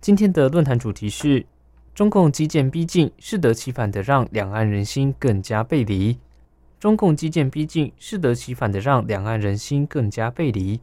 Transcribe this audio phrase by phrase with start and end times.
[0.00, 1.44] 今天的论坛主题是：
[1.92, 6.16] 中共基建逼近，适得其反的让两岸人心更加背离。
[6.78, 10.80] 中共基建逼近，适得其反的让两岸人心更加背离。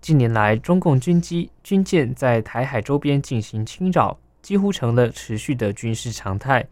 [0.00, 6.66] 近年来，中共军机、军舰在台海周边进行侵扰，几乎成了持续的军事常态。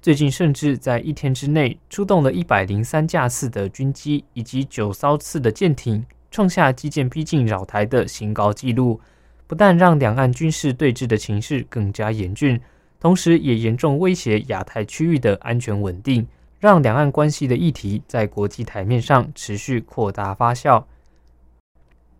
[0.00, 6.04] 最近，甚至在一天之内出动了一百零三架次的军机以及九艘次的舰艇。
[6.30, 9.00] 创下基建逼近扰台的新高纪录，
[9.48, 12.60] 不但让两岸军事对峙的情势更加严峻，
[13.00, 16.24] 同时也严重威胁亚太区域的安全稳定，
[16.60, 20.84] 让两岸关系的议题在国际台面上持续扩大发酵。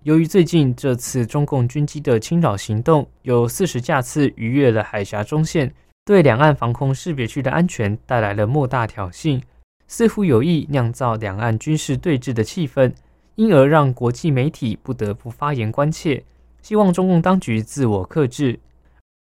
[0.05, 5.71] 由于最近这次中共军机的侵扰行动有四十架次逾越了海峡中线，
[6.07, 9.43] 对两岸防空识别区的安全带来了莫大挑衅，
[9.87, 12.93] 似乎有意酿造两岸军事对峙的气氛。
[13.35, 16.25] 因而让国际媒体不得不发言关切，
[16.69, 18.61] 希望中共当局自我克制。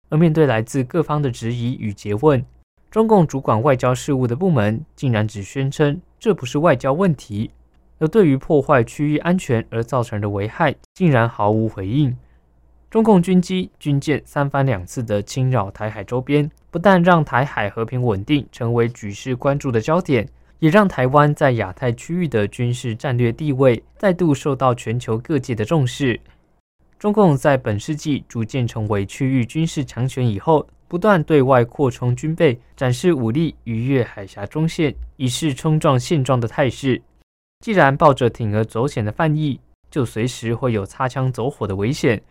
[0.10, 2.44] 而面对来自各方的质疑与诘问，
[2.92, 7.50] 中共主管外交事务的部门竟然只宣称这不是外交问题，
[8.00, 12.14] 而对于破坏区域安全而造成的危害，竟然毫无回应。
[12.90, 20.28] 中共军机、军舰三番两次的侵扰台海周边，不但让台海和平稳定成为举世关注的焦点。
[20.60, 26.20] 也让台湾在亚太区域的军事战略地位再度受到全球各界的重视。
[27.00, 37.02] 中共在本世纪逐渐成为区域军事强权以后，不断对外扩充军备，展示武力逾越海峡中线，以示冲撞现状的态势。
[37.60, 39.60] 既然抱着铤而走险的犯意，
[39.92, 42.22] 就随时会有擦枪走火的危险。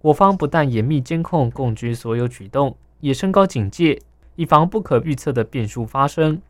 [0.00, 4.00] 我方不但严密监控共军所有举动，也升高警戒，
[4.34, 6.40] 以防不可预测的变数发生。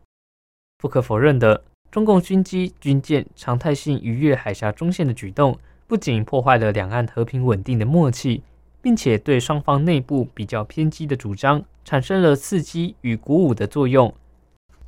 [0.77, 8.43] 不可否认的，中共军机、军舰常态性逾越海峡中线的举动，不仅破坏了两岸和平稳定的默契，
[8.81, 14.13] 并且对双方内部比较偏激的主张产生了刺激与鼓舞的作用。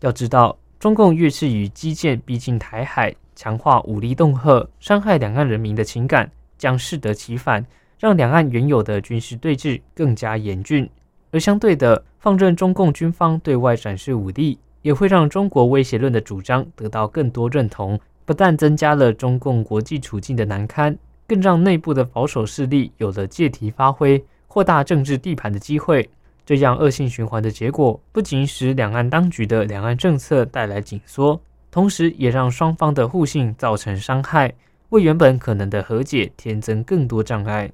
[0.02, 7.66] 要知道，中共越是与基建逼近台海，强化武力恫吓，伤害两岸人民的情感，将适得其反，
[7.98, 10.90] 让两岸原有的军事对峙更加严峻。
[11.32, 14.60] 而相对的，放任中共军方对外展示武力。
[14.82, 18.00] 也会让中国威胁论的主张得到更多认同，
[18.30, 20.96] 不但增加了中共国际处境的难堪，
[21.26, 26.08] 更让内部的保守势力有了借题发挥、扩大政治地盘的机会。
[26.46, 31.42] 这样恶性循环的结果，不仅使两岸当局的两岸政策带来紧缩，
[31.72, 34.54] 同时也让双方的互信造成伤害，
[34.90, 37.72] 为原本可能的和解添增更多障碍。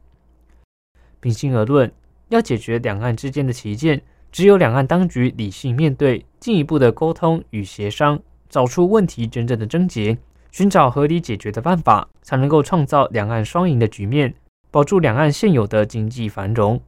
[1.19, 1.91] 平心而论，
[2.29, 4.01] 要解决两岸之间的旗舰。
[4.31, 8.17] 只有两岸当局理性面对，进一步的沟通与协商，
[8.49, 10.17] 找出问题真正的症结，
[10.55, 14.33] 寻找合理解决的办法，才能够创造两岸双赢的局面，
[14.71, 16.79] 保住两岸现有的经济繁荣。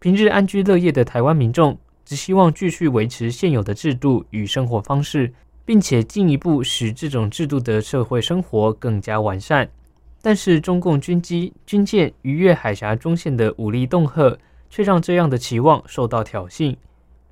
[0.00, 5.32] 平日安居乐业的台湾民众，只希望继续维持现有的制度与生活方式，
[5.64, 9.70] 并且进一步使这种制度的社会生活更加完善。
[10.20, 14.36] 但是，中共军机、军舰逾越海峡中线的武力恫吓。
[14.68, 16.74] 却让这样的期望受到挑衅。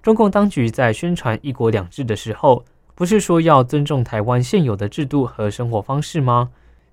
[0.02, 2.62] 中共当局在宣传“一国两制”的时候，
[3.00, 6.50] 不是说要尊重台湾现有的制度和生活方式吗？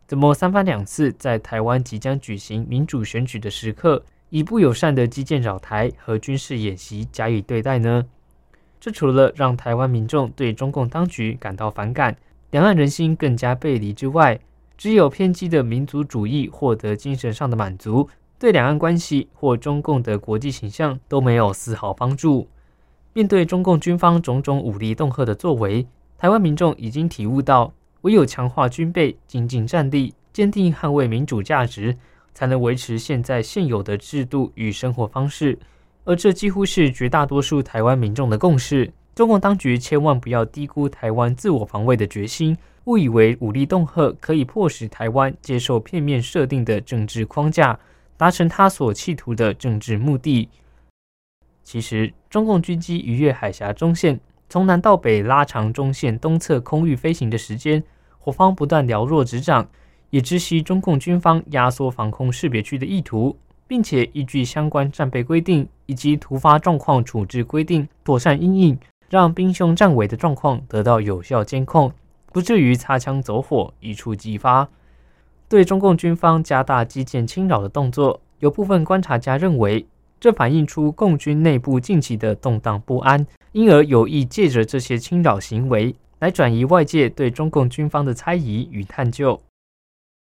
[0.08, 8.06] 怎么三番两次在台湾即将举行民主选举的时刻，以不友善的基建扰台和军事演习加以对待呢？
[8.80, 12.16] 这除了让台湾民众对中共当局感到反感，
[12.52, 14.40] 两岸人心更加背离之外，
[14.78, 18.08] 只有偏激的民族主义获得精神上的满足。
[18.40, 22.48] 对两岸关系或中共的国际形象都没有丝毫帮助。
[23.12, 25.86] 面对中共军方种种武力恫吓的作为，
[26.18, 27.72] 台湾民众已经体悟到，
[28.02, 31.96] 唯有强化军备、精进战力、坚定捍卫民主价值，
[32.34, 35.58] 才能维持现在现有的制度与生活方式。
[36.04, 38.92] 而这几乎是绝大多数台湾民众的共识。
[39.14, 47.80] 中共当局千万不要低估台湾自我防卫的决心，误以为武力恫吓可以迫使台湾接受片面设定的政治框架。
[48.20, 50.50] 达成他所企图的政治目的。
[51.64, 57.84] 其实，中共军机逾越海峡中线，从南到北拉长中线东侧空域飞行的时间，
[58.24, 59.68] 我方不断了若指掌，
[60.10, 68.80] 也知悉中共军方压缩防空识别区的意图，并且依据相关战备规定，以及突发状况处置规定妥善应应，
[69.10, 71.92] 让兵凶战危的状况得到有效监控，
[72.32, 74.70] 不至于擦枪走火一触即发。
[75.50, 79.86] 对中共军方加大基建侵扰的动作，有部分观察家认为，
[80.20, 89.40] 这反映出共军内部近期的动荡不安，因而有意借着这些侵扰行为来转移外界对中共军方的猜疑与探究。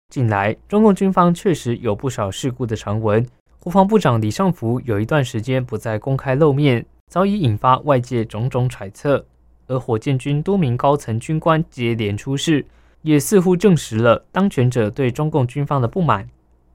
[0.08, 3.26] 近来，中共军方确实有不少事故的传闻。
[3.58, 9.26] 国防部长李尚福有一段时间不再公开露面，早已引发外界种种揣测。
[9.67, 12.64] 而火箭军多名高层军官接连出事，
[13.02, 16.28] 也似乎证实了当权者对中共军方的不满。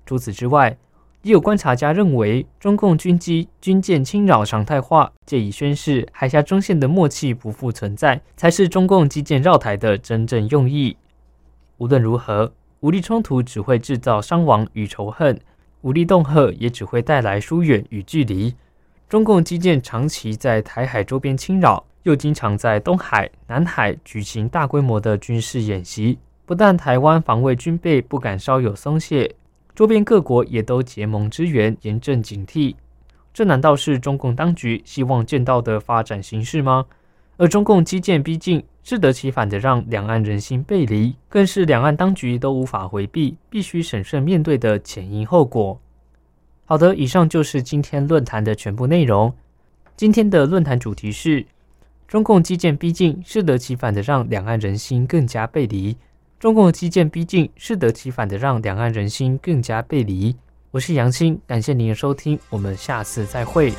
[0.06, 0.78] 除此之外，
[1.24, 10.98] 也有观察家认为，中共军机、军舰侵扰常态化，借以宣示海峡中线的默契不复存在，才是中共基建绕台的真正用意。
[11.78, 12.54] 无论如何。
[12.82, 15.40] 武力冲突只会制造伤亡与仇恨，
[15.82, 18.56] 武力恫吓也只会带来疏远与距离。
[19.08, 29.36] 中共基建长期在台海周边侵扰，又经常在东海、南海举行大规模的军事演习，不但台湾防卫军备不敢稍有松懈，
[29.82, 32.76] 周边各国也都结盟支援，严正警惕。
[33.34, 36.86] 这难道是中共当局希望见到的发展形势吗？
[37.38, 38.64] 而中共基建逼近。
[38.84, 45.80] 适得其反的让两岸人心背离，更是两岸当局都无法回避、必须审慎面对的前因后果。
[46.66, 49.34] 好的，以上就是今天论坛的全部内容。
[49.98, 51.44] 今天的论坛主题是：
[52.08, 55.98] 中共基建逼近，适得其反的让两岸人心更加背离。
[56.42, 60.36] 中共基建逼近，适得其反的让两岸人心更加背离。
[60.72, 63.72] 我是杨青，感谢您的收听，我们下次再会。